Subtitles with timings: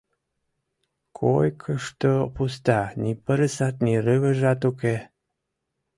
[1.19, 4.95] Койкышто пуста— ни пырысат, ни рывыжат уке.